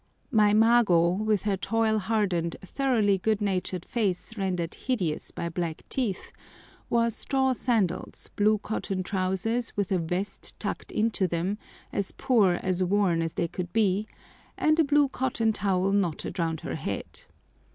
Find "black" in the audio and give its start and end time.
5.47-5.83